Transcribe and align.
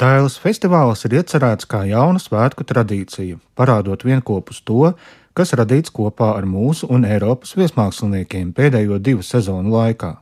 Dailas 0.00 0.38
festivāls 0.40 1.02
ir 1.04 1.18
iecerēts 1.18 1.66
kā 1.68 1.82
jauna 1.84 2.20
svētku 2.22 2.64
tradīcija, 2.64 3.36
parādot 3.52 4.06
vienopus 4.06 4.62
to, 4.64 4.94
kas 5.36 5.52
radīts 5.60 5.92
kopā 5.92 6.30
ar 6.38 6.46
mūsu 6.48 6.88
un 6.88 7.04
Eiropas 7.04 7.52
viesmāksliniekiem 7.58 8.54
pēdējo 8.56 8.96
divu 8.96 9.26
sezonu 9.26 9.74
laikā. 9.74 10.14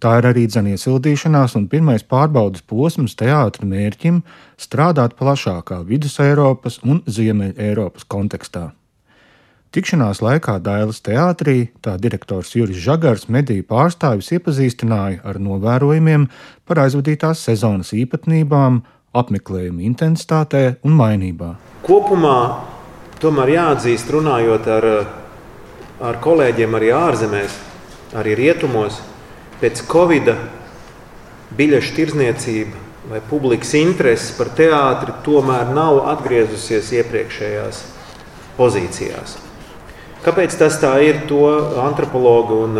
Tā 0.00 0.14
ir 0.18 0.28
arī 0.30 0.46
dzene 0.48 0.72
iesildīšanās 0.78 1.58
un 1.60 1.66
pirmais 1.68 2.06
pārbaudas 2.08 2.64
posms 2.64 3.12
teātra 3.20 3.68
mērķim 3.68 4.22
strādāt 4.56 5.18
plašākā 5.20 5.82
vidus 5.90 6.16
Eiropas 6.24 6.80
un 6.80 7.04
Ziemeļ 7.04 7.52
Eiropas 7.68 8.08
kontekstā. 8.08 8.70
Tikšanās 9.76 10.22
laikā 10.24 10.56
Dailas 10.64 11.04
teātrī 11.04 11.68
tā 11.84 11.98
direktors 12.00 12.56
Juris 12.56 12.80
Žagars 12.80 13.28
mediju 13.28 13.68
pārstāvis 13.68 14.32
iepazīstināja 14.38 15.20
ar 15.20 15.38
novērojumiem 15.40 16.26
par 16.64 16.82
aizvadītās 16.86 17.44
sezonas 17.44 17.92
īpatnībām, 17.96 18.82
apmeklējuma 19.12 19.84
intensitātē 19.86 20.62
un 20.86 20.96
mainībā. 20.96 21.54
Kopumā 21.86 22.38
tomēr 23.22 23.54
jāatzīst, 23.56 24.10
runājot 24.14 24.68
ar, 24.72 24.88
ar 26.02 26.20
kolēģiem 26.24 26.78
arī 26.78 26.92
ārzemēs, 26.96 27.58
arī 28.18 28.36
rietumos, 28.38 29.00
pēc 29.60 29.84
Covid 29.90 30.32
biļešu 31.56 31.94
tirzniecība 31.98 32.88
vai 33.10 33.20
publikas 33.28 33.74
interese 33.78 34.34
par 34.38 34.52
teātri 34.56 35.14
tomēr 35.26 35.72
nav 35.74 36.04
atgriezusies 36.14 36.92
iepriekšējās 37.00 37.82
pozīcijās. 38.56 39.38
Kāpēc 40.22 40.54
tas 40.54 40.76
tā 40.78 40.92
ir, 41.02 41.24
to 41.26 41.42
antropologi 41.82 42.54
un 42.54 42.76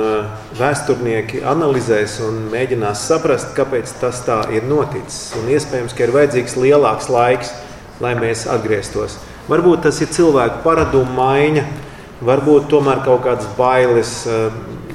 vēsturnieki 0.54 1.40
analizēs 1.42 2.20
un 2.22 2.36
mēģinās 2.52 3.02
saprast, 3.08 3.50
kāpēc 3.56 3.96
tas 3.98 4.20
tā 4.22 4.36
ir 4.54 4.62
noticis. 4.70 5.32
Un 5.40 5.50
iespējams, 5.50 5.96
ka 5.98 6.06
ir 6.06 6.14
vajadzīgs 6.14 6.54
lielāks 6.62 7.10
laiks, 7.10 7.50
lai 8.02 8.14
mēs 8.14 8.44
atgrieztos. 8.46 9.18
Varbūt 9.50 9.82
tas 9.88 9.98
ir 10.04 10.12
cilvēku 10.14 10.62
paradumu 10.62 11.16
maiņa, 11.18 11.66
varbūt 12.22 12.70
tomēr 12.70 13.02
kaut 13.02 13.24
kādas 13.26 13.50
bailes 13.58 14.14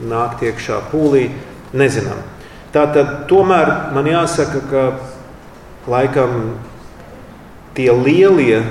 nākt 0.07 0.47
iekšā 0.47 0.79
pūlī. 0.93 1.27
Nezinām. 1.75 2.23
Tātad 2.71 3.25
tomēr 3.27 3.91
man 3.91 4.07
jāsaka, 4.07 4.61
ka 4.71 5.91
laikam 5.91 6.53
tie 7.75 7.91
lielie, 7.91 8.61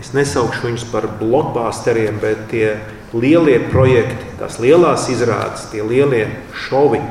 es 0.00 0.12
nesaukšu 0.16 0.68
viņus 0.68 0.86
par 0.92 1.08
blockbusteriem, 1.20 2.20
bet 2.22 2.46
tie 2.52 2.76
lielie 3.12 3.58
projekti, 3.72 4.30
tās 4.40 4.58
lielās 4.62 5.08
izrādes, 5.12 5.68
tie 5.72 5.84
lielie 5.84 6.26
šovi, 6.66 7.02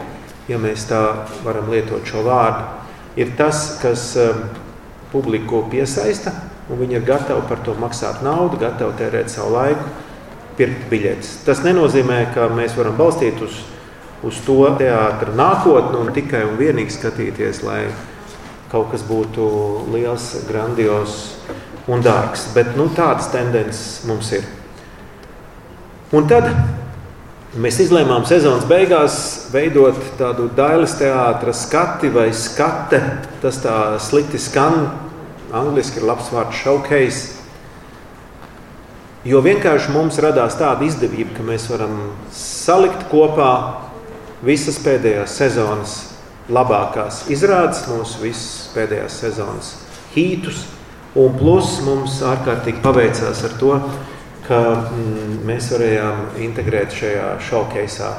ja 0.50 0.58
mēs 0.62 0.88
tā 0.90 1.02
varam 1.46 1.70
lietot 1.72 2.08
šo 2.10 2.24
vārdu, 2.26 2.66
ir 3.22 3.36
tas, 3.38 3.78
kas 3.82 4.12
um, 4.20 4.46
publiku 5.12 5.66
piesaista, 5.72 6.34
un 6.72 6.82
viņi 6.82 6.98
ir 7.00 7.06
gatavi 7.06 7.46
par 7.50 7.62
to 7.66 7.76
maksāt 7.78 8.24
naudu, 8.26 8.60
gatavi 8.62 8.98
tērēt 8.98 9.30
savu 9.34 9.54
laiku, 9.58 9.86
pirkt 10.58 10.88
biļetes. 10.92 11.42
Tas 11.46 11.62
nenozīmē, 11.66 12.24
ka 12.34 12.50
mēs 12.54 12.74
varam 12.78 12.98
balstīt 12.98 13.40
uz 13.46 13.62
uz 14.24 14.38
to 14.46 14.64
teātra 14.78 15.34
nākotni 15.34 15.98
un 16.02 16.14
tikai 16.14 16.44
un 16.46 16.58
vienīgi 16.60 16.94
skatīties, 16.94 17.64
lai 17.66 17.82
kaut 18.72 18.92
kas 18.94 19.04
būtu 19.08 19.46
liels, 19.92 20.28
grandios 20.48 21.18
un 21.90 22.04
dārgs. 22.06 22.50
Bet 22.56 22.76
nu, 22.78 22.90
tādas 22.96 23.32
tendences 23.34 24.04
mums 24.10 24.32
ir. 24.36 24.46
Un 26.12 26.28
tad 26.28 26.50
mēs 27.56 27.80
izlēmām 27.86 28.26
sezonas 28.28 28.68
beigās 28.68 29.18
veidot 29.54 29.98
tādu 30.20 30.50
dailes 30.56 30.98
teātra 31.00 31.54
skati 31.56 32.12
vai 32.12 32.30
skate. 32.36 33.00
Tas 33.44 33.62
tā 33.64 33.78
slikti 34.04 34.42
skan. 34.42 34.90
Angliski 35.52 36.00
ir 36.00 36.08
labs 36.08 36.30
vārds 36.32 36.60
showcase. 36.64 37.38
Jo 39.28 39.42
vienkārši 39.46 39.92
mums 39.94 40.18
radās 40.24 40.56
tāda 40.58 40.88
izdevība, 40.88 41.36
ka 41.38 41.44
mēs 41.46 41.68
varam 41.70 41.98
salikt 42.34 43.04
kopā 43.12 43.52
visas 44.42 44.80
pēdējās 44.82 45.36
sezonas 45.38 45.98
labākās 46.50 47.28
izrādes, 47.30 47.84
mūsu 47.92 48.24
visas 48.24 48.72
pēdējās 48.74 49.20
sezonas 49.22 49.76
hītus. 50.16 50.64
Un 51.20 51.34
plus 51.36 51.82
mums 51.84 52.22
ārkārtīgi 52.24 52.80
paveicās 52.84 53.42
ar 53.44 53.56
to, 53.60 53.74
ka 54.46 54.60
mm, 54.76 55.42
mēs 55.48 55.68
varējām 55.74 56.22
integrēt 56.46 56.96
šajā 56.96 57.26
šaukeisā 57.50 58.12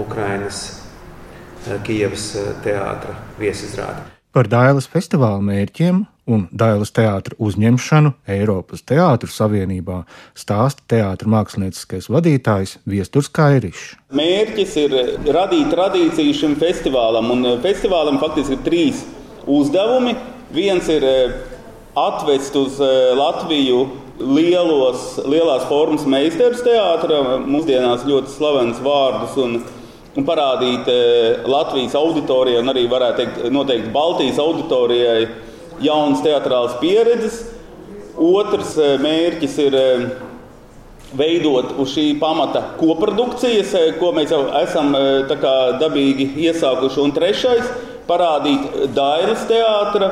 Ukrainas 0.00 0.62
eh, 0.70 1.76
Kijavas 1.84 2.30
eh, 2.40 2.54
teātra 2.64 3.18
viesizrādi. 3.40 4.06
Par 4.32 4.48
Dailas 4.48 4.86
festivāla 4.88 5.42
mērķiem 5.42 6.04
un 6.30 6.46
Dailas 6.54 6.94
teātra 6.96 7.36
uzņemšanu 7.42 8.14
Eiropas 8.30 8.84
Teātru 8.86 9.28
Savienībā 9.34 10.00
stāsta 10.38 10.86
teātra 10.94 11.28
mākslinieckais 11.28 12.06
vadītājs 12.08 12.76
Viesturs 12.88 13.28
Kairišs. 13.36 13.96
Mērķis 14.16 14.76
ir 14.84 14.98
radīt 15.28 15.72
tradīciju 15.74 16.40
šim 16.40 16.58
festivālam, 16.60 17.32
un 17.34 17.56
festivālam 17.64 18.20
faktiski 18.22 18.56
ir 18.56 18.64
trīs 18.64 19.04
uzdevumi. 19.44 20.14
Viens 20.54 20.88
ir 20.88 21.04
eh, 21.04 21.40
atvest 22.06 22.56
uz 22.60 22.80
eh, 22.84 23.10
Latviju 23.18 23.84
lielos, 24.20 25.18
lielās 25.24 25.66
formas 25.68 26.04
meistarus 26.08 26.64
teātra, 26.64 27.38
mūsdienās 27.40 28.04
ļoti 28.08 28.34
slavens 28.34 28.80
vārdus. 28.84 29.36
Un, 29.40 29.60
un 30.16 30.26
parādīt 30.26 30.90
eh, 30.92 31.46
Latvijas 31.48 31.96
auditorijai, 31.98 32.60
un 32.64 32.72
arī 32.72 32.88
varētu 32.90 33.22
teikt, 33.22 33.46
noteikti 33.54 33.94
Baltijas 33.94 34.42
auditorijai 34.42 35.22
jaunas 35.80 36.22
teatrālas 36.24 36.76
pieredzes. 36.80 37.40
Otrs 38.20 38.74
eh, 38.78 38.96
mērķis 39.00 39.54
ir 39.64 39.76
eh, 39.78 40.02
veidot 41.16 41.72
uz 41.80 41.94
šī 41.94 42.12
pamata 42.20 42.62
koprodukcijas, 42.80 43.72
eh, 43.78 43.92
ko 44.00 44.12
mēs 44.16 44.34
jau 44.34 44.42
esam 44.60 44.92
dabīgi 45.80 46.28
iesākuši. 46.48 47.00
Un 47.04 47.14
trešais- 47.16 47.72
parādīt 48.10 48.92
Dailas 48.94 49.46
teātra 49.48 50.10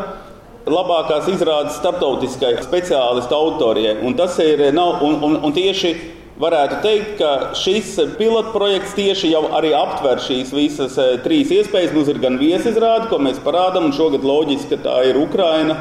labākās 0.66 1.28
izrādes 1.30 1.78
starptautiskai 1.78 2.56
speciālistu 2.64 3.36
autorijai. 3.36 3.98
Un 4.04 4.16
tas 4.18 4.38
ir 4.42 4.68
nav, 4.74 5.02
un, 5.04 5.20
un, 5.24 5.36
un 5.46 5.54
tieši 5.54 5.92
varētu 6.38 6.80
teikt, 6.84 7.14
ka 7.18 7.30
šis 7.58 7.94
pilotprojekts 8.18 8.96
tieši 8.98 9.32
jau 9.32 9.44
arī 9.58 9.72
aptver 9.76 10.22
šīs 10.22 10.52
visas 10.54 10.98
eh, 11.02 11.16
trīs 11.24 11.52
iespējas. 11.54 11.94
Mums 11.94 12.10
ir 12.12 12.20
gan 12.22 12.38
viesizrāde, 12.40 13.08
ko 13.10 13.20
mēs 13.22 13.40
parādām, 13.44 13.88
un 13.88 13.96
šogad 13.96 14.26
loģiski, 14.26 14.74
ka 14.74 14.82
tā 14.86 14.98
ir 15.10 15.20
Ukraina 15.20 15.80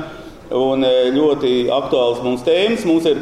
un 0.54 0.86
eh, 0.88 1.09
ļoti 1.14 1.68
aktuāls 1.74 2.24
mums 2.26 2.46
tēmas. 2.48 2.88
Mums 2.90 3.12
ir 3.12 3.22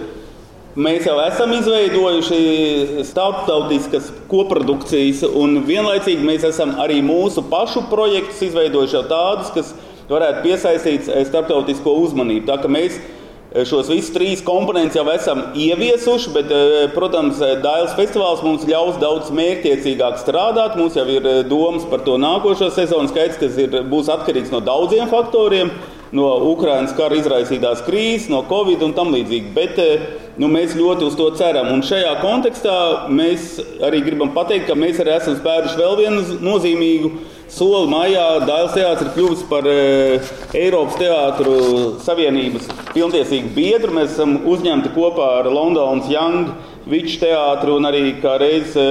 Mēs 0.76 1.06
jau 1.08 1.14
esam 1.24 1.54
izveidojuši 1.56 3.04
starptautiskas 3.08 4.10
koprodukcijas, 4.28 5.22
un 5.24 5.62
vienlaicīgi 5.64 6.26
mēs 6.28 6.44
esam 6.50 6.74
arī 6.84 6.98
mūsu 7.00 7.46
pašu 7.48 7.86
projektus 7.88 8.42
izveidojuši 8.50 8.98
jau 8.98 9.04
tādus, 9.08 9.54
kas 9.56 9.70
varētu 10.10 10.46
piesaistīt 10.46 11.10
eh, 11.10 11.24
starptautisko 11.28 11.98
uzmanību. 12.06 12.46
Tā 12.50 12.72
mēs 12.72 13.00
Eh, 13.56 13.64
šos 13.64 13.88
visus 13.88 14.12
trīs 14.12 14.42
komponentus 14.44 14.98
jau 14.98 15.06
esam 15.14 15.42
ieviesuši, 15.56 16.32
bet, 16.36 16.50
eh, 16.52 16.90
protams, 16.92 17.38
Dailas 17.64 17.94
festivāls 17.96 18.42
mums 18.44 18.66
ļaus 18.68 18.98
daudz 19.00 19.30
mērķiecīgāk 19.32 20.18
strādāt. 20.20 20.76
Mums 20.76 20.98
jau 21.00 21.06
ir 21.08 21.22
domas 21.48 21.86
par 21.90 22.00
to 22.00 22.18
nākošo 22.20 22.68
sezonu 22.70 23.08
skaits, 23.08 23.40
kas 23.40 23.58
ir, 23.58 23.70
būs 23.88 24.12
atkarīgs 24.12 24.52
no 24.52 24.60
daudziem 24.60 25.08
faktoriem. 25.08 25.72
No 26.12 26.28
Ukraiņas 26.52 26.96
kara 26.98 27.16
izraisītās 27.16 27.82
krīzes, 27.88 28.30
no 28.30 28.44
Covid 28.44 28.84
un 28.84 28.94
tam 28.94 29.14
līdzīgi. 29.14 29.54
Bet 29.54 29.80
nu, 30.38 30.48
mēs 30.48 30.76
ļoti 30.76 31.08
uz 31.08 31.16
to 31.16 31.30
ceram. 31.36 31.72
Un 31.74 31.82
šajā 31.82 32.22
kontekstā 32.22 33.10
mēs 33.10 33.60
arī 33.82 34.04
gribam 34.04 34.32
pateikt, 34.36 34.68
ka 34.68 34.76
mēs 34.76 35.00
arī 35.00 35.16
esam 35.16 35.36
spēruši 35.36 35.80
vēl 35.80 35.98
vienu 35.98 36.22
nozīmīgu 36.42 37.12
soli. 37.56 37.88
Maijā 37.92 38.26
Dailas 38.44 38.74
teātris 38.76 39.08
ir 39.08 39.14
kļuvis 39.16 39.44
par 39.50 39.68
e, 39.70 39.76
Eiropas 40.58 40.98
Teātru 41.00 41.56
Savienības 42.04 42.68
pilntiesīgu 42.92 43.54
biedru. 43.56 43.94
Mēs 43.96 44.16
esam 44.16 44.42
uzņemti 44.52 44.92
kopā 44.96 45.30
ar 45.42 45.52
Londonas 45.52 46.10
Young 46.12 46.52
Viču 46.86 47.18
teātru 47.24 47.80
un 47.80 47.88
arī 47.90 48.18
kā 48.22 48.36
reiz 48.42 48.76
e, 48.78 48.90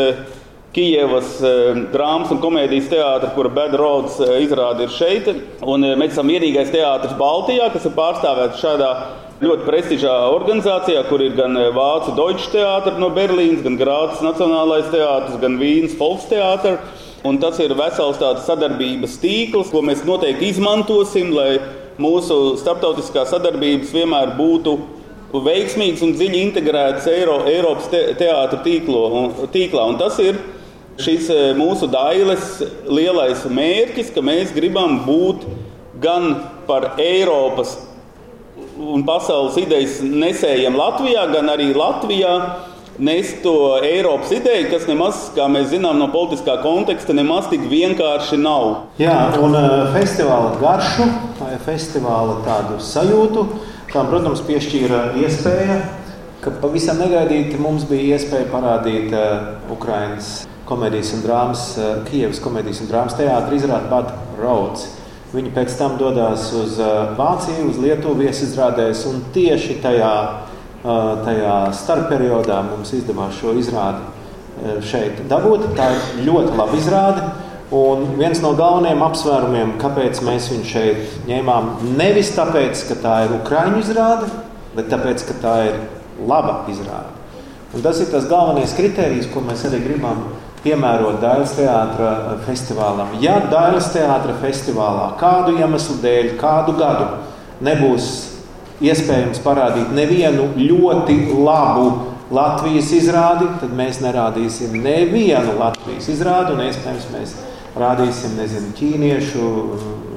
Kijevas 0.75 1.37
e, 1.45 1.53
drāmas 1.93 2.33
un 2.35 2.41
komēdijas 2.43 2.89
teātris, 2.91 3.35
kura 3.37 3.53
Bad 3.55 3.77
Roads 3.79 4.17
izrāda 4.41 4.89
ir 4.89 4.97
šeit. 4.97 5.31
Un, 5.63 5.85
mēs 6.01 6.17
esam 6.17 6.33
vienīgais 6.33 6.73
teātris 6.75 7.15
Baltijā, 7.21 7.69
kas 7.75 7.87
ir 7.87 7.95
pārstāvēts 7.95 8.65
šādā 8.65 8.91
ļoti 9.45 9.69
prestižā 9.69 10.17
organizācijā, 10.33 11.05
kur 11.11 11.23
ir 11.23 11.37
gan 11.39 11.59
Vācu 11.77 12.17
Deutsche 12.17 12.51
teātris 12.57 12.99
no 12.99 13.13
Berlīnas, 13.15 13.63
gan 13.67 13.79
Grācis 13.79 14.25
Nacionālais 14.25 14.91
teātris, 14.95 15.41
gan 15.43 15.61
Vīnas 15.61 15.99
Volksteātris. 16.01 17.04
Un 17.25 17.39
tas 17.41 17.57
ir 17.65 17.73
vesels 17.73 18.19
tāds 18.21 18.45
sadarbības 18.45 19.15
tīkls, 19.23 19.71
ko 19.73 19.81
mēs 19.81 20.03
noteikti 20.05 20.51
izmantosim, 20.53 21.31
lai 21.33 21.55
mūsu 21.97 22.59
starptautiskā 22.61 23.23
sadarbības 23.31 23.95
vienmēr 23.95 24.35
būtu 24.37 24.75
veiksmīgs 25.45 26.03
un 26.05 26.13
dziļi 26.15 26.43
integrēts 26.51 27.09
Eiro, 27.11 27.39
Eiropas 27.49 27.89
te, 27.91 28.03
teātra 28.19 28.61
tīklo, 28.63 29.01
un, 29.17 29.33
tīklā. 29.55 29.87
Un 29.89 29.97
tas 29.99 30.19
ir 30.23 30.37
šis 31.01 31.31
e, 31.33 31.39
mūsu 31.59 31.89
dailes 31.91 32.61
lielais 32.87 33.43
mērķis, 33.49 34.13
ka 34.15 34.23
mēs 34.23 34.53
gribam 34.55 35.01
būt 35.07 35.49
gan 36.05 36.29
par 36.69 36.93
Eiropas 37.03 37.79
un 38.79 39.03
pasaules 39.07 39.57
idejas 39.65 40.01
nesējiem 40.05 40.77
Latvijā, 40.77 41.25
gan 41.33 41.51
arī 41.51 41.73
Latvijā 41.75 42.37
nest 42.99 43.43
to 43.43 43.81
Eiropas 43.83 44.31
ideju, 44.35 44.69
kas 44.71 44.87
nemaz, 44.89 45.29
kā 45.35 45.47
mēs 45.51 45.71
zinām 45.73 45.99
no 45.99 46.09
politiskā 46.13 46.57
konteksta, 46.63 47.17
nemaz 47.17 47.49
tik 47.51 47.67
vienkārši 47.71 48.39
nav. 48.41 48.87
Jā, 49.01 49.17
un 49.43 49.57
uh, 49.59 49.91
festivāla 49.95 50.55
garšu, 50.61 51.09
festivāla 51.67 52.39
tādu 52.47 52.79
sajūtu, 52.83 53.45
tam, 53.93 54.11
protams, 54.13 54.43
piešķīra 54.47 55.05
iespēja, 55.23 55.79
ka 56.45 56.55
pavisam 56.63 57.01
negaidīti 57.03 57.61
mums 57.61 57.87
bija 57.91 58.19
iespēja 58.19 58.51
parādīt 58.53 59.15
uh, 59.15 59.55
Ukraiņas 59.75 60.35
komēdijas 60.69 61.15
un 61.17 61.25
drāmas, 61.25 61.69
uh, 61.79 61.97
Kievas 62.09 62.43
komēdijas 62.45 62.85
un 62.85 62.93
drāmas 62.93 63.19
teātris 63.19 63.65
izrādi 63.65 63.91
Bad 63.91 64.15
Roads. 64.41 64.89
Viņi 65.35 65.51
pēc 65.51 65.73
tam 65.75 65.97
dodas 65.99 66.53
uz 66.55 66.77
Vāciju, 67.19 67.65
uz 67.73 67.79
Lietuvu 67.83 68.21
viesizrādēs, 68.21 69.01
un 69.11 69.17
tieši 69.35 69.81
tajā, 69.83 70.13
tajā 70.85 71.57
starppperiodā 71.73 72.61
mums 72.69 72.93
izdevās 72.97 73.39
šo 73.41 73.55
izrādi 73.57 74.83
šeit 74.85 75.25
dabūt. 75.31 75.71
Tā 75.79 75.89
ir 75.95 76.23
ļoti 76.29 76.55
laba 76.59 76.79
izrāde. 76.79 77.27
Un 77.75 78.05
viens 78.19 78.39
no 78.45 78.53
galvenajiem 78.55 79.03
apsvērumiem, 79.03 79.73
kāpēc 79.81 80.21
mēs 80.23 80.51
viņu 80.53 80.67
šeit 80.69 81.15
ņēmām, 81.27 81.71
nevis 81.99 82.31
tāpēc, 82.37 82.85
ka 82.91 82.97
tā 83.03 83.15
ir 83.25 83.33
ukraiņu 83.41 83.81
izrāde, 83.81 84.29
bet 84.77 84.91
tāpēc, 84.93 85.25
ka 85.27 85.37
tā 85.43 85.55
ir 85.71 85.81
laba 86.29 86.61
izrāde. 86.71 87.11
Un 87.75 87.83
tas 87.83 87.99
ir 87.99 88.13
tas 88.13 88.29
galvenais 88.31 88.77
kriterijs, 88.77 89.27
ko 89.33 89.43
mēs 89.43 89.65
arī 89.67 89.81
gribam 89.83 90.21
piemērot 90.63 91.19
Dailas 91.25 91.57
teātra 91.57 92.37
festivālam. 92.47 93.17
Ja 93.25 93.41
Dailas 93.51 93.91
teātra 93.97 94.37
festivālā 94.45 95.11
kādu 95.19 95.57
iemeslu 95.59 95.99
dēļ, 96.05 96.31
kādu 96.39 96.77
gadu 96.79 97.09
nebūs 97.65 98.13
iespējams 98.83 99.43
parādīt 99.45 99.93
nevienu 99.95 100.51
ļoti 100.59 101.19
labu 101.45 101.87
Latvijas 102.35 102.91
izrādi, 102.97 103.47
tad 103.61 103.75
mēs 103.77 104.01
nerādīsim 104.03 104.75
nevienu 104.83 105.59
Latvijas 105.61 106.09
izrādi, 106.11 106.55
un 106.57 106.65
iespējams 106.65 107.11
mēs 107.13 107.35
rādīsim 107.79 108.35
nezinu, 108.39 108.73
ķīniešu, 108.79 109.49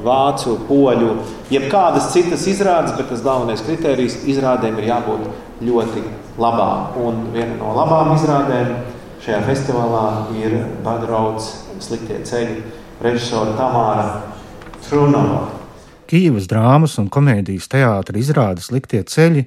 vācu, 0.05 0.55
poļu, 0.69 1.15
jebkādas 1.51 2.11
citas 2.13 2.45
izrādes, 2.49 2.95
bet 2.97 3.09
tas 3.11 3.25
galvenais 3.25 3.65
kriterijs 3.65 4.21
izrādēm 4.29 4.77
ir 4.79 4.91
jābūt 4.93 5.25
ļoti 5.67 6.05
labām. 6.39 6.93
Un 7.01 7.25
viena 7.33 7.57
no 7.59 7.73
labām 7.75 8.13
izrādēm 8.15 8.77
Šajā 9.27 9.41
festivālā 9.43 10.29
ir 10.39 10.53
padraugs 10.85 11.49
sliktie 11.83 12.21
ceļi 12.23 12.61
režisora 13.03 13.57
Tamāra 13.57 14.05
Trunova. 14.85 15.56
Kīvas 16.07 16.45
drāmas 16.47 16.93
un 17.01 17.09
komēdijas 17.11 17.65
teātris 17.67 18.29
izrādes 18.29 18.69
liktie 18.71 19.01
ceļi 19.03 19.41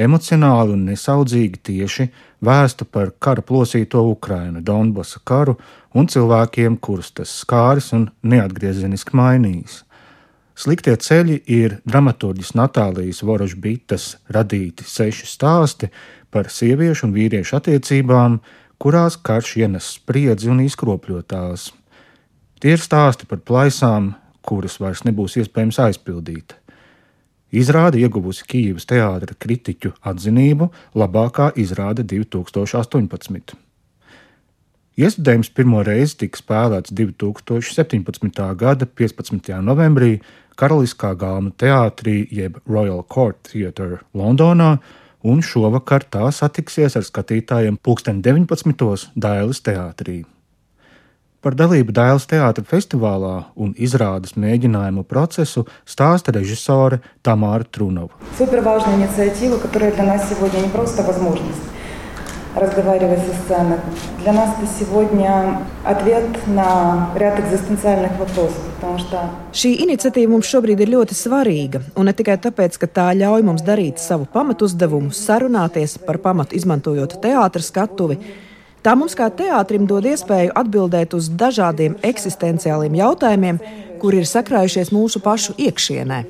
emocionāli 0.00 0.72
un 0.72 0.86
nesaudzīgi 0.88 1.60
tieši 1.68 2.06
vēsta 2.44 2.86
par 2.88 3.12
kara 3.20 3.44
plosīto 3.44 4.00
Ukrainu, 4.08 4.62
Donbasa 4.64 5.20
karu 5.24 5.58
un 5.96 6.08
cilvēkiem, 6.08 6.78
kurus 6.80 7.12
tas 7.12 7.32
skāris 7.42 7.92
un 7.96 8.08
neatgriezeniski 8.24 9.16
mainījis. 9.16 9.82
Sliktie 10.56 10.96
ceļi 10.96 11.42
ir 11.52 11.80
dramaturģis 11.84 12.54
Natālijas 12.56 13.20
Vorožbitas 13.20 14.14
radīti 14.32 14.88
seši 14.88 15.28
stāsti 15.28 15.90
par 16.32 16.48
sieviešu 16.48 17.10
un 17.10 17.16
vīriešu 17.16 17.58
attiecībām, 17.60 18.38
kurās 18.80 19.20
karš 19.20 19.58
ienes 19.60 19.92
spriedzi 19.98 20.48
un 20.48 20.64
izkropļotās. 20.64 21.74
Tie 22.60 22.72
ir 22.72 22.80
stāsti 22.80 23.28
par 23.28 23.44
plaisām, 23.44 24.14
kuras 24.46 24.78
vairs 24.82 25.04
nebūs 25.06 25.36
iespējams 25.42 25.80
aizpildīt. 25.88 26.56
Izrāde 27.56 28.00
ieguvusi 28.02 28.46
Kīivas 28.50 28.88
teātra 28.90 29.36
kritiķu 29.38 29.92
atzinību 30.06 30.70
labākā 30.98 31.52
izrāde 31.62 32.02
2018. 32.02 33.54
Iestudējums 34.96 35.50
pirmo 35.52 35.82
reizi 35.84 36.16
tika 36.22 36.40
spēlēts 36.40 36.94
2017. 36.96 38.44
gada 38.56 38.88
15. 38.88 39.50
novembrī 39.62 40.14
Karaliskā 40.56 41.12
galma 41.20 41.52
teātrī 41.52 42.22
jeb 42.32 42.56
Royal 42.64 43.02
Court 43.04 43.50
Theatre 43.50 44.00
Londonā, 44.16 44.78
un 45.20 45.42
šovakar 45.44 46.06
tā 46.08 46.30
satiksies 46.32 46.96
ar 46.96 47.04
skatītājiem 47.04 47.76
pulksten 47.76 48.22
19. 48.24 49.12
Dailas 49.14 49.60
teātrī. 49.60 50.22
Par 51.41 51.55
dalību 51.57 51.89
Dailas 51.89 52.27
teātra 52.29 52.61
festivālā 52.61 53.47
un 53.57 53.71
izrādes 53.73 54.35
mēģinājumu 54.37 55.01
procesu 55.09 55.63
stāsta 55.89 56.29
režisore 56.35 56.99
Tamāra 57.25 57.65
Trunova. 57.65 58.13
Super 58.37 58.61
важная 58.61 58.95
инициатива, 58.95 59.57
которая 59.57 59.91
для 59.91 60.03
нас 60.03 60.29
сегодня 60.29 60.59
не 60.59 60.69
просто 60.69 61.01
возможность, 61.01 61.65
разговаривать 62.55 63.25
со 63.25 63.33
сцены. 63.41 63.79
Для 64.21 64.33
нас 64.33 64.51
это 64.55 64.69
сегодня 64.79 65.61
ответ 65.83 66.25
на 66.45 67.09
ряд 67.15 67.39
экзистенциальных 67.39 68.11
вопросов. 68.19 68.61
Что... 68.97 69.29
Šī 69.53 69.71
iniciatīva 69.81 70.29
mums 70.33 70.45
šobrīd 70.49 70.81
ir 70.81 70.89
ļoti 70.93 71.17
svarīga, 71.17 71.81
un 71.95 72.05
ne 72.05 72.13
tikai 72.13 72.37
tāpēc, 72.41 72.77
ka 72.81 72.85
tā 72.89 73.07
ļauj 73.17 73.41
mums 73.45 73.61
darīt 73.65 73.97
savu 73.97 74.25
pamatuzdevumu, 74.29 75.09
sarunāties 75.09 75.97
par 76.05 76.17
pamatu, 76.21 76.53
izmantojot 76.57 77.17
teātras 77.21 77.69
skatuvi. 77.73 78.17
Tā 78.86 78.92
mums 78.94 79.16
kā 79.18 79.26
teātrim 79.34 79.82
dod 79.90 80.04
iespēju 80.06 80.52
atbildēt 80.54 81.16
uz 81.18 81.26
dažādiem 81.26 81.96
eksistenciāliem 82.06 82.94
jautājumiem, 82.94 83.58
kuri 83.98 84.20
ir 84.22 84.28
sakrājušies 84.30 84.92
mūsu 84.94 85.18
pašu 85.24 85.56
iekšienē. 85.58 86.20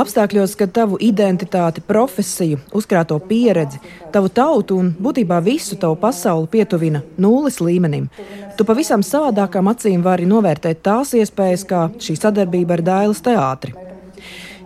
Apstākļos, 0.00 0.54
kad 0.56 0.72
tavu 0.76 0.96
identitāti, 1.00 1.84
profesiju, 1.84 2.62
uzkrāto 2.76 3.16
pieredzi, 3.28 3.82
tavu 4.16 4.32
tautu 4.32 4.80
un 4.80 4.90
būtībā 4.96 5.42
visu 5.44 5.76
tavu 5.80 6.00
pasauli 6.00 6.48
pietuvina 6.52 7.04
nulles 7.20 7.60
līmenim, 7.60 8.08
tu 8.56 8.64
pavisam 8.68 9.04
savādākām 9.04 9.68
acīm 9.72 10.04
vari 10.04 10.28
novērtēt 10.28 10.84
tās 10.88 11.12
iespējas, 11.20 11.68
kā 11.68 11.88
šī 12.00 12.16
sadarbība 12.16 12.76
ar 12.78 12.88
Dailas 12.92 13.24
teātri. 13.24 13.85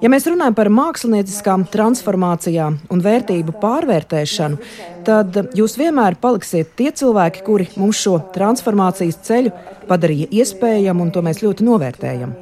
Ja 0.01 0.09
mēs 0.09 0.25
runājam 0.25 0.55
par 0.57 0.71
mākslinieckām 0.73 1.67
transformācijām 1.69 2.79
un 2.89 3.03
vērtību 3.05 3.53
pārvērtēšanu, 3.61 4.57
tad 5.05 5.37
jūs 5.57 5.77
vienmēr 5.77 6.17
paliksiet 6.23 6.73
tie 6.79 6.89
cilvēki, 6.89 7.43
kuri 7.45 7.67
mums 7.77 8.01
šo 8.01 8.17
transformācijas 8.33 9.21
ceļu 9.27 9.53
padarīja 9.91 10.31
iespējamu, 10.41 11.05
un 11.05 11.13
to 11.13 11.21
mēs 11.27 11.43
ļoti 11.45 11.67
novērtējam. 11.69 12.33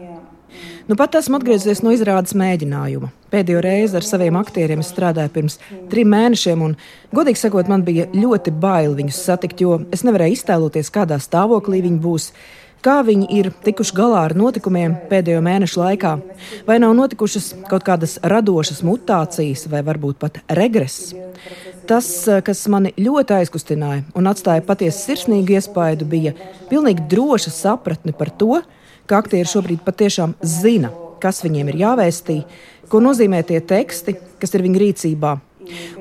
Nu, 0.89 0.97
pat 0.97 1.19
esmu 1.19 1.37
atgriezies 1.37 1.83
no 1.85 1.91
izrādes 1.93 2.33
mēģinājuma. 2.39 3.11
Pēdējo 3.29 3.61
reizi 3.61 3.99
ar 3.99 4.07
saviem 4.07 4.39
aktieriem 4.41 4.81
strādāju 4.87 5.35
pirms 5.35 5.59
trim 5.91 6.09
mēnešiem, 6.15 6.63
un, 6.65 6.79
godīgi 7.13 7.43
sakot, 7.43 7.69
man 7.69 7.83
bija 7.85 8.07
ļoti 8.15 8.55
bail 8.57 8.95
viņus 8.97 9.19
satikt, 9.27 9.61
jo 9.67 9.83
es 9.93 10.07
nevarēju 10.07 10.39
iztēloties, 10.39 10.95
kādā 10.95 11.19
stāvoklī 11.21 11.83
viņi 11.85 12.01
būs. 12.07 12.31
Kā 12.79 13.01
viņi 13.03 13.27
ir 13.35 13.49
tikuši 13.65 13.95
galā 13.97 14.21
ar 14.29 14.35
notikumiem 14.39 14.93
pēdējo 15.11 15.41
mēnešu 15.43 15.81
laikā? 15.81 16.13
Vai 16.67 16.77
nav 16.79 16.93
notikušas 16.95 17.49
kaut 17.67 17.83
kādas 17.87 18.19
radošas 18.23 18.85
mutācijas, 18.87 19.65
vai 19.73 19.81
varbūt 19.87 20.21
pat 20.23 20.39
regress? 20.55 21.11
Tas, 21.91 22.07
kas 22.47 22.63
mani 22.71 22.93
ļoti 23.01 23.35
aizkustināja 23.41 24.05
un 24.19 24.31
atstāja 24.31 24.63
patiesi 24.63 25.09
sirsnīgu 25.09 25.57
iespaidu, 25.59 26.07
bija 26.07 26.37
pilnīgi 26.71 27.09
droša 27.11 27.51
sapratne 27.57 28.15
par 28.15 28.31
to, 28.31 28.61
ka 29.11 29.25
aktieri 29.25 29.49
šobrīd 29.49 29.83
patiešām 29.83 30.37
zina, 30.47 30.93
kas 31.19 31.43
viņiem 31.43 31.73
ir 31.73 31.83
jāvēstī, 31.83 32.43
ko 32.93 33.03
nozīmē 33.03 33.43
tie 33.49 33.59
teksti, 33.59 34.15
kas 34.39 34.55
ir 34.55 34.67
viņu 34.69 34.85
rīcībā. 34.85 35.35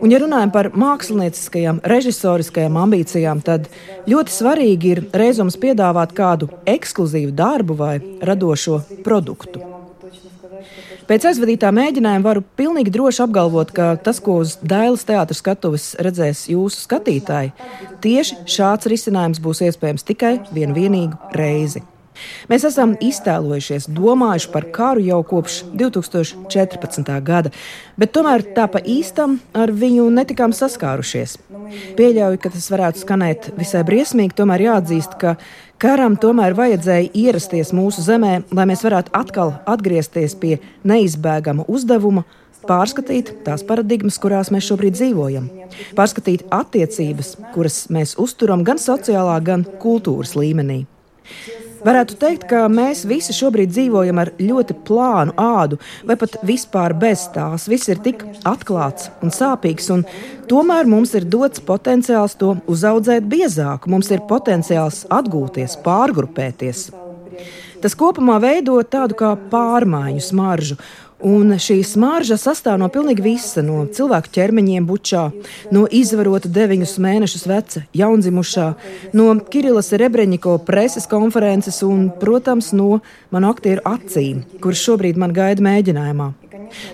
Un, 0.02 0.12
ja 0.12 0.20
runājam 0.22 0.52
par 0.54 0.72
mākslinieckajām, 0.78 1.82
režisoriskajām 1.88 2.78
ambīcijām, 2.84 3.42
tad 3.46 3.70
ļoti 4.10 4.34
svarīgi 4.34 4.94
ir 4.94 5.02
reizums 5.18 5.58
piedāvāt 5.62 6.14
kādu 6.18 6.52
ekskluzīvu 6.68 7.34
darbu 7.36 7.80
vai 7.80 7.96
radošo 8.22 8.82
produktu. 9.06 9.64
Pēc 11.08 11.24
aizvadītā 11.30 11.70
mēģinājuma 11.72 12.26
varu 12.26 12.42
pilnīgi 12.60 12.92
droši 12.92 13.22
apgalvot, 13.24 13.72
ka 13.72 13.94
tas, 14.04 14.20
ko 14.24 14.42
uz 14.44 14.58
Dailas 14.60 15.08
teātras 15.08 15.40
skatuves 15.40 15.94
redzēs 16.04 16.50
jūsu 16.52 16.84
skatītāji, 16.84 17.54
tieši 18.04 18.42
šāds 18.58 18.92
risinājums 18.92 19.40
būs 19.44 19.64
iespējams 19.70 20.04
tikai 20.08 20.34
vienu 20.52 20.76
reizi. 21.32 21.86
Mēs 22.52 22.66
esam 22.70 22.96
iztēlojušies, 23.04 23.90
domājuši 23.94 24.52
par 24.54 24.68
karu 24.76 25.04
jau 25.06 25.20
kopš 25.28 25.60
2014. 25.78 27.12
gada, 27.26 27.52
bet 28.00 28.14
tomēr 28.16 28.46
tā 28.56 28.68
pa 28.72 28.82
īstam 28.82 29.38
ar 29.58 29.74
viņu 29.74 30.08
netikām 30.16 30.56
saskārušies. 30.56 31.38
Pieļauju, 32.00 32.42
ka 32.42 32.52
tas 32.54 32.68
varētu 32.74 33.04
skanēt 33.04 33.52
visai 33.58 33.84
briesmīgi, 33.88 34.38
tomēr 34.38 34.68
jāatzīst, 34.70 35.18
ka 35.22 35.36
karam 35.82 36.18
tomēr 36.20 36.56
vajadzēja 36.58 37.12
ierasties 37.14 37.74
mūsu 37.76 38.06
zemē, 38.06 38.42
lai 38.56 38.68
mēs 38.70 38.84
varētu 38.88 39.14
atkal 39.18 39.58
atgriezties 39.70 40.38
pie 40.40 40.58
neizbēgama 40.88 41.68
uzdevuma 41.68 42.26
pārskatīt 42.68 43.32
tās 43.46 43.64
paradigmas, 43.68 44.20
kurās 44.22 44.52
mēs 44.54 44.68
šobrīd 44.68 44.98
dzīvojam, 44.98 45.48
pārskatīt 45.98 46.48
attiecības, 46.54 47.36
kuras 47.54 47.86
mēs 47.94 48.18
uzturam 48.22 48.66
gan 48.68 48.82
sociālā, 48.82 49.38
gan 49.44 49.66
kultūras 49.82 50.36
līmenī. 50.40 50.84
Varētu 51.88 52.18
teikt, 52.20 52.44
ka 52.50 52.66
mēs 52.68 53.06
visi 53.08 53.32
šobrīd 53.32 53.72
dzīvojam 53.72 54.18
ar 54.20 54.34
ļoti 54.42 54.76
plānu 54.88 55.32
ādu, 55.40 55.78
vai 56.04 56.18
pat 56.20 56.36
vispār 56.48 56.92
bez 57.00 57.24
tās. 57.32 57.70
Viss 57.72 57.88
ir 57.88 58.02
tik 58.04 58.26
atklāts 58.50 59.08
un 59.24 59.32
sāpīgs, 59.32 59.88
un 59.96 60.04
tomēr 60.52 60.90
mums 60.90 61.16
ir 61.16 61.30
dots 61.32 61.64
potenciāls 61.64 62.36
to 62.42 62.58
uzaudzēt 62.68 63.30
biezāku. 63.32 63.94
Mums 63.94 64.12
ir 64.12 64.26
potenciāls 64.28 65.06
atgūties, 65.16 65.78
pārgrupēties. 65.86 66.90
Tas 67.80 67.96
kopumā 67.96 68.36
veido 68.44 68.76
tādu 68.84 69.16
kā 69.16 69.32
pārmaiņu 69.52 70.28
smaržu, 70.28 70.76
Un 71.26 71.50
šī 71.58 71.80
smarža 71.82 72.36
sastāv 72.38 72.76
no 72.78 72.92
pilnīgi 72.94 73.24
visa, 73.26 73.64
no 73.66 73.88
cilvēku 73.90 74.30
ķermeņiem, 74.36 74.86
bučā, 74.86 75.24
no 75.74 75.88
izvarota 75.90 76.52
deviņus 76.54 76.94
mēnešus 77.02 77.48
veca 77.50 77.82
jaundzimušā, 77.98 78.68
no 79.18 79.32
Kirilas 79.50 79.90
Rebreņiko 79.98 80.60
preses 80.68 81.10
konferences 81.10 81.82
un, 81.88 82.12
protams, 82.22 82.70
no 82.78 83.00
manu 83.34 83.50
aktieru 83.50 83.82
acīm, 83.90 84.44
kuras 84.62 84.84
šobrīd 84.86 85.18
man 85.18 85.34
gaida 85.34 85.66
mēģinājumā. 85.66 86.32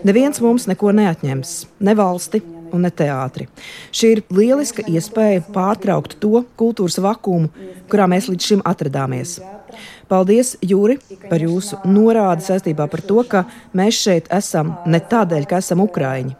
Neviens 0.08 0.40
mums 0.40 0.70
neko 0.72 0.96
neatņems, 0.96 1.56
ne 1.84 2.00
valsti, 2.00 2.40
un 2.74 2.86
ne 2.88 2.92
teātri. 2.92 3.48
Šī 3.94 4.12
ir 4.18 4.24
lieliska 4.34 4.86
iespēja 4.90 5.44
pārtraukt 5.54 6.18
to 6.24 6.44
kultūras 6.60 7.00
vakumu, 7.04 7.52
kurā 7.92 8.10
mēs 8.10 8.30
līdz 8.32 8.50
šim 8.52 8.64
atradāmies. 8.68 9.38
Paldies, 10.10 10.54
Jūri, 10.62 11.00
par 11.30 11.42
jūsu 11.42 11.80
norādi 11.90 12.46
saistībā 12.46 12.86
par 12.92 13.02
to, 13.02 13.24
ka 13.26 13.46
mēs 13.74 14.02
šeit 14.04 14.28
esam 14.34 14.76
ne 14.86 15.00
tādēļ, 15.00 15.48
ka 15.50 15.62
esam 15.64 15.82
Ukraiņi. 15.86 16.36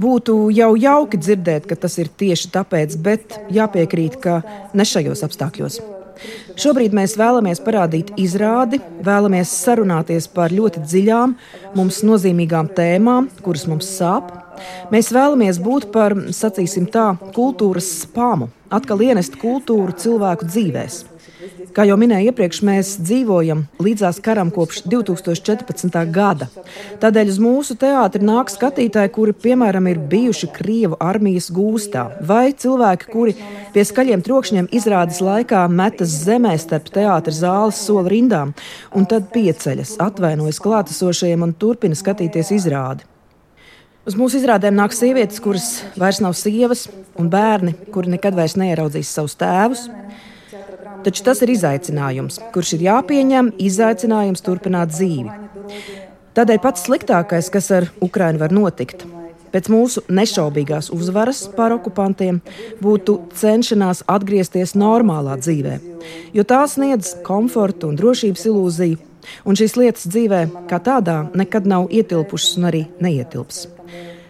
Būtu 0.00 0.34
jau 0.54 0.74
jauki 0.78 1.18
dzirdēt, 1.20 1.66
ka 1.68 1.76
tas 1.76 1.96
ir 2.00 2.08
tieši 2.08 2.50
tāpēc, 2.54 2.96
bet 3.04 3.40
jāpiekrīt, 3.52 4.20
ka 4.22 4.40
ne 4.74 4.86
šajos 4.86 5.24
apstākļos. 5.26 5.80
Šobrīd 6.60 6.94
mēs 6.96 7.16
vēlamies 7.16 7.62
parādīt 7.64 8.12
izrādi, 8.20 8.80
vēlamies 9.04 9.52
sarunāties 9.62 10.28
par 10.34 10.52
ļoti 10.52 10.82
dziļām, 10.84 11.34
mums 11.78 12.02
nozīmīgām 12.04 12.68
tēmām, 12.76 13.30
kuras 13.44 13.66
mums 13.70 13.88
sāp. 13.96 14.28
Mēs 14.92 15.12
vēlamies 15.14 15.60
būt 15.62 15.90
par, 15.94 16.16
sacīsim 16.34 16.88
tā, 16.90 17.12
kultūras 17.36 17.88
spāmu, 18.04 18.50
atkal 18.70 19.02
ienest 19.06 19.38
kultūru 19.40 19.96
cilvēku 19.96 20.48
dzīvēm. 20.50 21.10
Kā 21.70 21.84
jau 21.86 21.94
minēju 22.00 22.32
iepriekš, 22.32 22.58
mēs 22.66 22.88
dzīvojam 23.00 23.62
līdzās 23.80 24.18
karam 24.24 24.50
kopš 24.52 24.82
2014. 24.90 25.94
gada. 26.12 26.48
Tādēļ 27.02 27.30
uz 27.30 27.38
mūsu 27.42 27.76
teātri 27.80 28.24
nāk 28.26 28.50
skatītāji, 28.52 29.12
kuri, 29.14 29.34
piemēram, 29.44 29.86
ir 29.88 30.00
bijuši 30.10 30.50
Krievu 30.56 30.98
armijas 31.00 31.50
gūstā, 31.54 32.06
vai 32.26 32.50
cilvēki, 32.52 33.10
kuri 33.12 33.36
pie 33.74 33.86
skaļiem 33.86 34.24
trokšņiem 34.26 34.70
izrādes 34.74 35.22
laikā 35.24 35.62
metas 35.70 36.16
zemē 36.24 36.56
starp 36.58 36.90
teātra 36.92 37.34
zāles 37.34 37.78
soli 37.86 38.16
rindām, 38.16 38.52
un 38.96 39.06
tad 39.06 39.30
pieceļas, 39.32 39.96
atvainojas 40.10 40.60
klātesošajiem 40.64 41.46
un 41.46 41.54
turpina 41.54 41.96
skatīties 41.96 42.52
izrādi. 42.58 43.06
Uz 44.10 44.16
mūsu 44.18 44.40
izrādēm 44.40 44.74
nāk 44.74 44.90
sievietes, 44.90 45.38
kuras 45.38 45.84
vairs 45.94 46.18
nav 46.18 46.32
sievas, 46.34 46.88
un 47.20 47.28
bērni, 47.30 47.76
kuri 47.94 48.16
nekad 48.16 48.34
vairs 48.34 48.56
neieraudzīs 48.58 49.12
savus 49.14 49.36
tēvus. 49.38 49.84
Taču 51.04 51.22
tas 51.28 51.38
ir 51.44 51.52
izaicinājums, 51.54 52.40
kurš 52.50 52.72
ir 52.74 52.82
jāpieņem, 52.88 53.52
izaicinājums 53.62 54.42
turpināt 54.42 54.90
dzīvi. 54.90 55.30
Tādēļ 56.34 56.60
pats 56.64 56.88
sliktākais, 56.88 57.52
kas 57.54 57.70
ar 57.76 57.86
Ukrajinu 58.02 58.42
var 58.42 58.56
notikt, 58.56 59.06
pēc 59.54 59.70
mūsu 59.70 60.02
nešaubīgās 60.10 60.90
uzvaras 60.90 61.44
pār 61.54 61.78
okupantiem, 61.78 62.42
būtu 62.82 63.20
cenšanās 63.38 64.02
atgriezties 64.10 64.74
normālā 64.74 65.38
dzīvē, 65.38 65.78
jo 66.34 66.42
tā 66.42 66.64
sniedz 66.66 67.14
komfortu 67.26 67.92
un 67.92 68.02
drošības 68.02 68.48
ilūziju, 68.50 69.04
un 69.46 69.58
šīs 69.62 69.78
lietas 69.78 70.10
dzīvē 70.10 70.48
kā 70.66 70.82
tādā 70.82 71.20
nekad 71.30 71.70
nav 71.70 71.92
ietilpušas 71.94 72.58
un 72.58 72.74
arī 72.74 72.88
neietilps. 72.98 73.68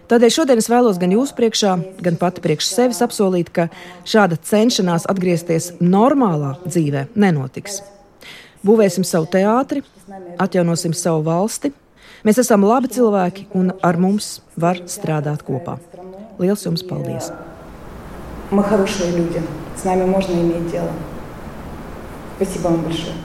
Tādēļ 0.09 0.33
šodien 0.35 0.61
es 0.61 0.69
vēlos 0.69 0.99
gan 1.01 1.13
jūsu 1.15 1.33
priekšā, 1.37 1.71
gan 2.05 2.17
pati 2.21 2.43
priekš 2.43 2.67
sevis 2.69 3.01
apsolīt, 3.01 3.49
ka 3.49 3.67
šāda 4.05 4.37
cenšanās 4.37 5.07
atgriezties 5.09 5.71
normālā 5.81 6.55
dzīvē 6.67 7.07
nenotiks. 7.17 7.81
Būvēsim 8.65 9.05
savu 9.05 9.25
teātri, 9.33 9.81
atjaunosim 10.41 10.93
savu 10.93 11.25
valsti. 11.25 11.73
Mēs 12.25 12.41
esam 12.41 12.65
labi 12.65 12.89
cilvēki 12.93 13.49
un 13.57 13.73
ar 13.85 13.97
mums 14.01 14.39
var 14.57 14.83
strādāt 14.89 15.45
kopā. 15.45 15.79
Lielas 16.37 16.65
jums 16.65 16.85
paldies! 16.85 17.31
Мы 18.51 18.63
хорошие 18.63 19.11
люди, 19.11 19.41
с 19.75 19.83
нами 19.83 20.05
можно 20.05 20.33
иметь 20.33 20.71
дело. 20.71 20.91
Спасибо 22.37 22.67
вам 22.67 22.83
большое. 22.83 23.15